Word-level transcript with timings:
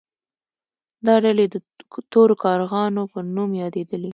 دا 1.05 1.15
ډلې 1.23 1.45
د 1.53 1.55
تورو 2.11 2.35
کارغانو 2.45 3.01
په 3.11 3.19
نوم 3.35 3.51
یادیدلې. 3.61 4.09